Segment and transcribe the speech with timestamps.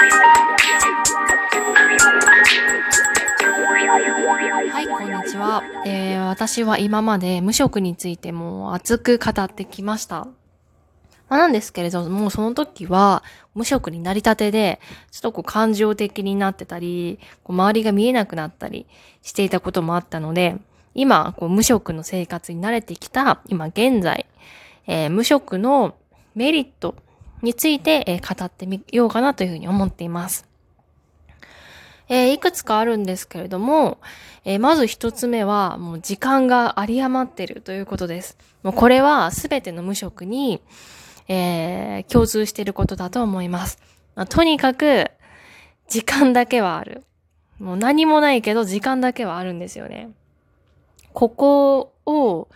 [0.00, 0.04] は
[4.80, 5.64] い、こんにちは。
[5.84, 10.28] えー、私は今まで無職についても熱く語ってきました。
[11.28, 13.24] まあ、なんですけれども、その時は
[13.56, 14.78] 無職になりたてで、
[15.10, 18.86] ちょっとこう感情的になってたり、こう周りが見えなくなったり
[19.22, 20.58] していたこともあったので、
[20.94, 24.26] 今、こう無職の生活に慣れてきた、今現在、
[24.86, 25.96] えー、無職の
[26.36, 26.94] メリット
[27.42, 30.46] について、え、語ってみようかなというふうに思っています。
[32.08, 33.98] えー、いくつかあるんですけれども、
[34.44, 38.38] えー、まず一つ目は、もう時間が有り余ってるということです。
[38.62, 40.62] もうこれはすべての無職に、
[41.28, 43.78] えー、共通していることだと思います。
[44.14, 45.10] まあ、とにかく、
[45.88, 47.04] 時間だけはある。
[47.58, 50.10] もう何もないけど時間だけはあるんですよね。
[51.12, 52.48] ここを、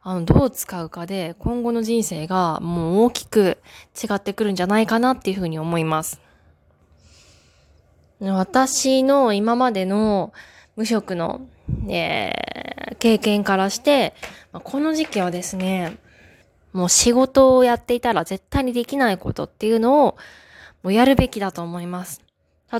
[0.00, 3.58] あの、どう使うかで今後の人生がもう大きく
[4.00, 6.20] 違ってくるんじゃないかなっていうふうに思います。
[8.20, 10.32] 私の今までの
[10.76, 11.46] 無職の、
[11.88, 14.14] えー、経験からして、
[14.52, 15.98] この時期はですね、
[16.72, 20.16] もう仕事をやっていたら絶対にできないことっていうのを
[20.82, 22.22] もうやるべきだと思います。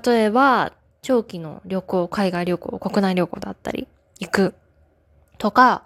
[0.05, 4.55] 例えば、長期の旅行、海外旅行、国内旅行だったり、行く。
[5.39, 5.85] とか、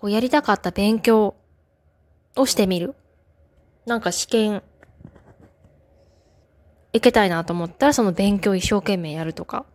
[0.00, 1.34] こうやりたかった勉強
[2.34, 2.94] をしてみる。
[3.84, 4.62] なんか試験、
[6.92, 9.66] 受けたいなと思ったらその勉強一生懸命やるとか。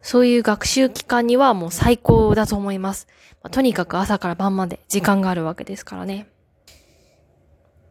[0.00, 3.08] そういう学習期間にはもう最高だと思います。
[3.42, 6.26] まあ、とにかく朝から晩まで時間があるわけですからね。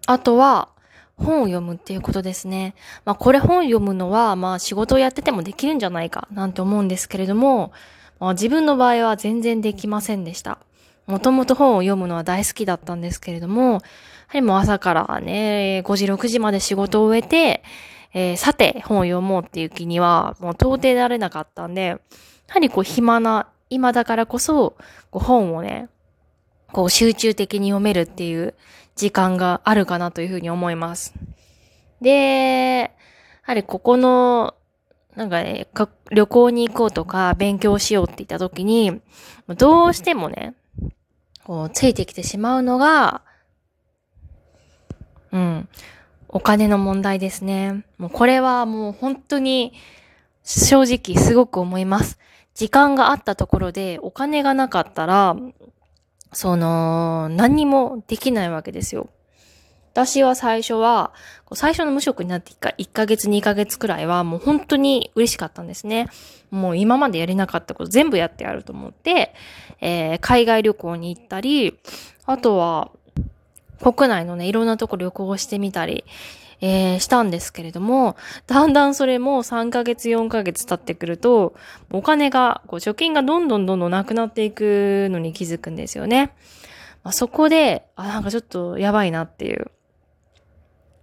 [0.08, 0.70] あとは、
[1.16, 2.74] 本を読むっていうことですね。
[3.06, 7.72] まあこれ本読むのは、まあ仕事をやっててもできるんじゃないかなんて思うんですけれども、
[8.20, 10.60] 自分の場合は全然できませんでした。
[11.08, 13.82] もともと本を読むのは大好きだったんですけれども、やは
[14.34, 17.64] りもう朝からね、5時6時まで仕事を終えて、
[18.14, 22.00] えー、さて本を読もうっていう気にはもう到底なれなかったんで、や
[22.50, 24.76] はりこう暇な今だからこそ、
[25.12, 25.90] こう本をね、
[26.72, 28.56] こう集中的に読めるっていう
[28.96, 31.14] 時間があるかなというふうに思います。
[32.02, 32.90] で、や
[33.44, 34.54] はりここの、
[35.20, 39.02] なんかね、か旅行に行こうとか勉強しようって言った時に、
[39.58, 40.56] どうしてもね、
[41.44, 43.22] こうついてきてしまうのが、
[45.34, 45.68] うん、
[46.30, 47.84] お金の問題ですね。
[47.98, 49.74] もうこれはもう本当に
[50.46, 52.18] 正直すごく思います。
[52.54, 55.36] 時間があったところでお金がなかったら、
[56.32, 59.10] その、何にもできないわけですよ。
[60.00, 61.12] 私は最初は、
[61.54, 66.08] 最初の無職になって1ヶ月2ヶ月くらいはもう本当に嬉しかったんですね。
[66.52, 69.34] もう今までやれなかったこと全部やってやると思って、
[69.82, 71.78] えー、海外旅行に行ったり、
[72.26, 72.92] あとは
[73.82, 76.06] 国内のね、いろんなとこ旅行してみたり、
[76.62, 78.16] えー、したんですけれども、
[78.48, 81.56] だんだんそれも3ヶ月、4ヶ月経ってくると、
[81.92, 86.32] お金が、こう、貯金がどんどんどんどんなくなっていくのに気づくんですよね。
[87.04, 89.72] まあ、そこで、あ、なんかちょっとやばいなっていう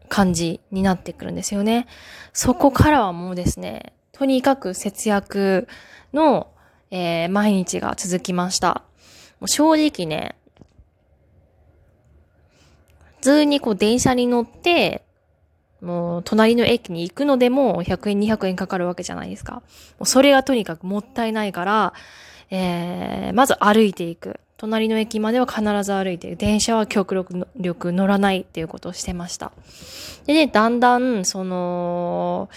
[0.08, 1.86] 感じになってくるんですよね。
[2.32, 5.68] そこからはもうですね、とにかく節約
[6.12, 6.48] の、
[6.90, 8.82] えー、毎日が続きました。
[9.40, 10.36] もう正直ね、
[13.16, 15.04] 普通にこう電車に乗って、
[15.80, 19.56] もう隣の駅に行くのでも100円200円かかるわけじゃないですか。
[19.56, 19.62] も
[20.00, 21.92] うそれがとにかくもったいないから、
[22.50, 24.40] えー、まず歩いていく。
[24.56, 26.34] 隣の駅までは必ず歩いて。
[26.34, 29.52] 電車は極力乗らないっていうことをしてました。
[30.24, 32.48] でね、だんだん、その、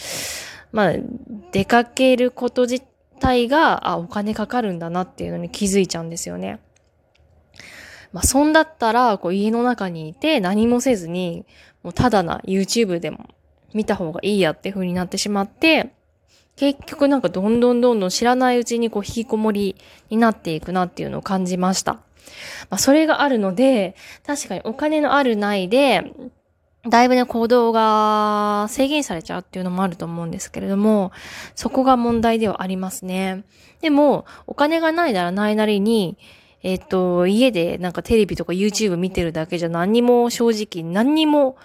[0.71, 0.93] まあ、
[1.51, 2.81] 出かけること自
[3.19, 6.59] 体が、あ、お金かかるんだなっていうのに気づいちゃうんですよね。
[8.13, 11.45] まあ、そんだったら、こう、家の中にいて何もせずに、
[11.83, 13.27] もうただな YouTube でも
[13.73, 15.93] 見た方がいいやって風になってしまって、
[16.59, 19.77] 結局なんかどんどんどんどん知らないうちにこう引きこもり
[20.09, 21.93] になっていくなっていうのを感じました。
[21.93, 22.01] ま
[22.71, 23.95] あ、それがあるので、
[24.27, 26.11] 確かにお金のあるないで、
[26.89, 31.13] だいぶね、行動が制限されちゃうっていうのもあると思うんですけれども、
[31.55, 33.45] そこが問題ではありますね。
[33.79, 36.17] でも、お金がないならないなりに、
[36.61, 41.55] えっ、と、家でなんかテレビとか YouTube 見てるだけじゃ何にも正直何にも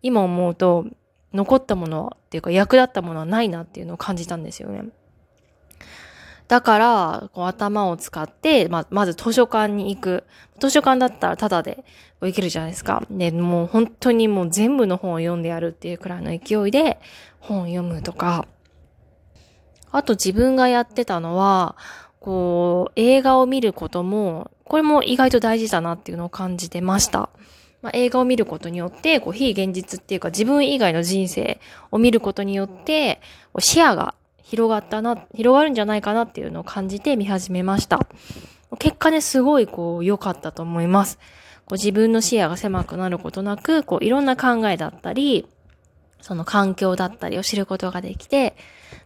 [0.00, 0.86] 今思うと
[1.32, 4.84] 残ったものっていうか役立ったものはないなっていうのを感じたんですよね。
[6.48, 10.24] だから、こう頭を使って、ま、まず図書館に行く。
[10.58, 11.84] 図書館だったらタダで
[12.22, 13.06] 行けるじゃないですか。
[13.10, 16.98] で、もう本当にもう全部の本を読んでやるっていうくらいの勢いで
[17.38, 18.46] 本を読むとか。
[19.90, 21.76] あと自分がやってたのは、
[22.18, 27.28] こう、映画を見ることも、これも意外と大事だなっていうのを感じてました。
[27.82, 31.60] まあ、映画を見ることによって、こう、非現実っていうか自分以外の人生
[31.90, 33.20] を見ることによって、
[33.58, 38.06] 視野が広がったな、広がるんじゃないかなっていうのを感じて見始めました。
[38.78, 41.18] 結果ね、すごいこう、良かったと思います。
[41.66, 45.46] こう自分の視野が狭くなることなく、こう、いろんな考えだったり、
[46.20, 48.56] その環境だったりを知ることができて、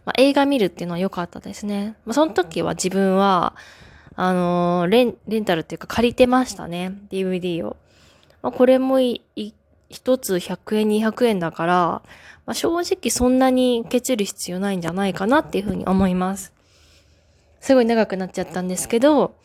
[0.05, 1.95] まあ、映画見るっていうのは良かったですね。
[2.05, 3.55] まあ、その時は自分は、
[4.15, 6.93] あのー、レン、レンタルっていうか借りてましたね。
[7.09, 7.77] DVD を。
[8.43, 9.23] まあ、これもい、
[9.89, 11.73] 一つ100円、200円だから、
[12.45, 16.53] まあ、正直そんなにケチる必要ないんじゃないかなっていうふうに思います。
[17.61, 19.35] すごい長くなっちゃったんですけど、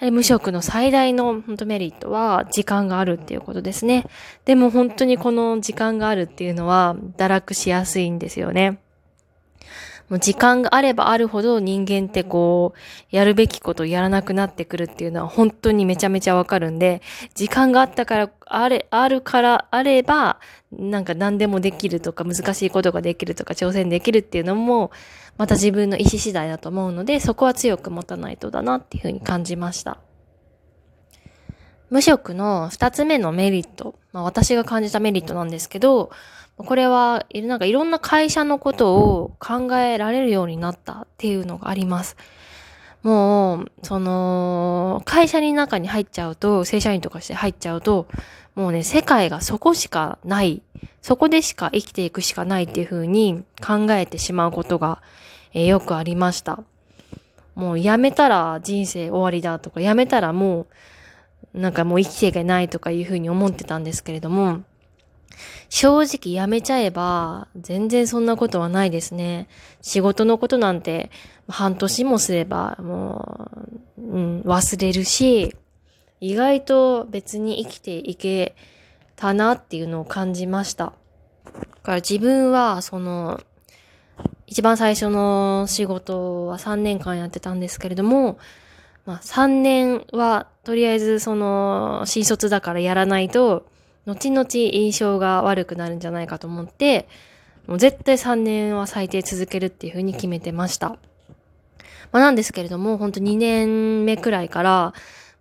[0.00, 4.04] 無職の最大の本当メリットは時間があるっていうことですね。
[4.44, 8.80] でも本当にこの時間があるっていうのは堕落しやすいんですよね。
[10.08, 17.00] もう時間があればあるほど人間ってこう、やるべきことをやらなくなってくるっていうのは本当にめちゃめちゃわかるんで、
[17.34, 20.38] 時間があったから、あれ、あるからあれば、
[20.72, 24.90] なんか何でもできるとか難しいことができるとか挑戦できるっていうのも、
[25.36, 29.98] また自分の意思次第だと思うので、そこは強く持たないとだなっていうふうに感じました。
[31.90, 36.10] 無職の二つ目のメリット、まあ私が感じたメリットなんですけど、
[36.56, 42.16] これは、なんかいろんな会社のことを考えられるようになったっていうのがあります。
[43.02, 48.06] もう、その、会社に中に入っちゃうと、正社員とかして入っちゃうと、
[48.54, 50.62] もうね、世界がそこしかない、
[51.02, 55.02] そこでしか生きていくしかないっていう風に考えてしまうことが、
[55.52, 56.62] えー、よくありました。
[57.56, 60.66] もう辞めたら人生終わりだとか、辞めたらも
[61.52, 64.62] う、なんかもう生きていけないとかいう風に思ってたんですけれども、
[65.68, 69.48] 正直辞めちゃえば、全然そんなことはないですね。
[69.82, 71.10] 仕事のことなんて、
[71.48, 73.50] 半年もすれば、も
[73.98, 75.54] う、うん、忘れるし、
[76.20, 78.54] 意外と別に生きていけ
[79.16, 80.86] たなっていうのを感じました。
[81.44, 81.52] だ
[81.82, 83.40] から自分は、その、
[84.46, 88.38] 一番最初の仕事は3年間やってたんですけれども、
[89.06, 93.66] まあ3年はとりあえずその新卒だからやらないと、
[94.06, 97.08] 後々印象が悪くなるんじゃないかと思って、
[97.66, 100.98] もう絶対3年は最低続けるっていうふうに決めてました。
[102.12, 104.94] まあなんですけれども、ほんと2年目くらいから、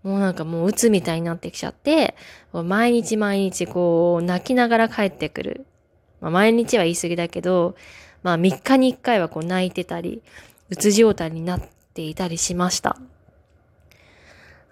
[0.03, 2.15] もうなんかもう鬱みたいになってきちゃって、
[2.51, 5.65] 毎日毎日こう泣きながら帰ってくる。
[6.21, 7.75] まあ毎日は言い過ぎだけど、
[8.21, 10.21] まあ3日に1回はこう泣いてたり、
[10.69, 11.61] 鬱状態になっ
[11.93, 12.97] ていたりしました。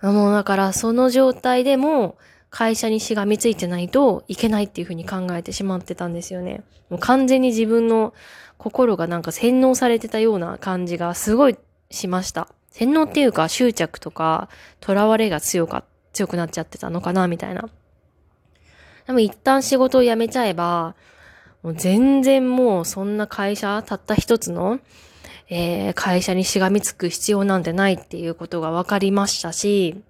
[0.01, 2.17] もうだからその状態でも、
[2.51, 6.63] 会社にしがみついてないといけないっていうふうに考えてしまってたんですよね。
[6.89, 8.13] もう完全に自分の
[8.57, 11.57] 心がなんか洗脳されてたような感じがすごい
[11.89, 12.49] しました。
[12.69, 14.49] 洗脳っていうか執着とか
[14.85, 17.69] 囚われが強か、強くなっちゃってたのかなみたいな。
[19.07, 20.95] でも一旦仕事を辞めちゃえば、
[21.63, 24.79] もう全然もうそんな会社、たった一つの、
[25.49, 30.01] えー、会社にしがみつく必要なんてないっていうことが分かりましたし、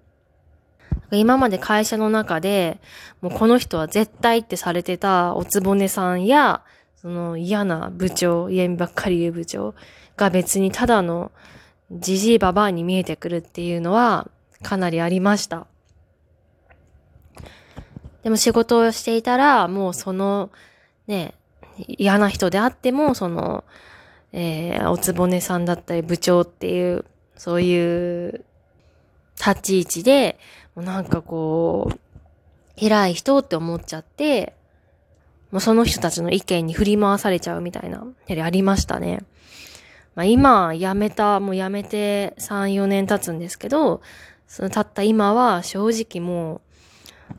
[1.16, 2.80] 今まで会社の中で、
[3.20, 6.62] もうこの人は絶対ってされてたおつぼねさんや、
[6.96, 9.74] その嫌な部長、家ばっかり言う部長
[10.16, 11.32] が別にただの
[11.90, 14.30] じじいばばあに見えてくるっていうのは
[14.62, 15.66] かなりありました。
[18.22, 20.50] でも仕事をしていたら、もうその、
[21.06, 21.34] ね、
[21.76, 23.64] 嫌な人であっても、その、
[24.32, 27.04] えー、おつぼねさんだったり部長っていう、
[27.36, 28.44] そういう
[29.38, 30.38] 立ち位置で、
[30.74, 31.98] もうなんかこう、
[32.76, 34.54] 偉い人って思っちゃって、
[35.50, 39.22] もうその人たちの意見に振り回されちゃうみたいな、やりありましたね。
[40.14, 44.00] まあ今、辞めた、もう辞めて3、4年経つんですけど、
[44.46, 46.60] その経った今は正直もう、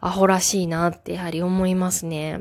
[0.02, 2.40] アホらしいなってやはり思いますね。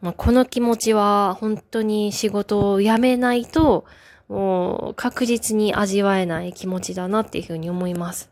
[0.00, 3.84] まあ、この気持ちは本当に仕事を辞めないと、
[4.30, 8.30] もう確実に味わえない気持ちだなっていうふうに思います。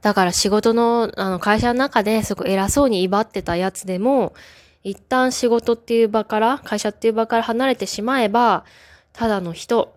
[0.00, 4.34] だから仕事の、あの、会社の中ですごい偉そうに威張ってたやつでも、
[4.82, 8.64] 一旦仕事っていう場から、会社っていう場から離れてしまえば、
[9.12, 9.94] ただの人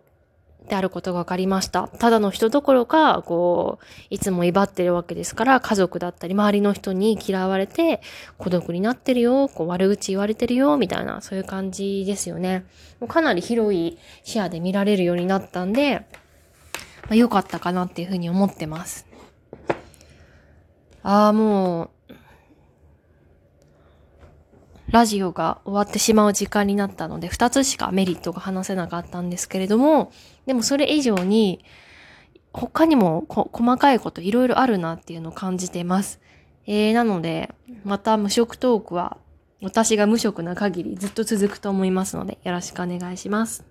[0.68, 1.88] であることが分かりました。
[1.88, 8.02] ただの人どころか、こう、いつも威張ってるわけですから、家族だったり、周りの人に嫌われて、
[8.38, 12.66] 孤独になってるよ、こう、悪口言われてるよ、みたいな、そういう感じですよね。
[13.00, 16.06] もうかなり広い視野で見られるようになったんで、
[17.04, 19.06] まあ、良かったかなっていうふうに思ってます。
[21.04, 21.90] ああ、もう、
[24.96, 30.12] ラジオが終わってしまう時間になったので、二つしかメリットが話せなかったんですけれども、
[30.46, 31.64] でもそれ以上に、
[32.54, 36.22] 他にも細かいこといろいろあるなっていうのを感じてます。
[36.66, 39.18] えー、なので、また無職トークは
[39.62, 43.66] 私が無職な限りずっと続くと思いますので、よろしくお願いします。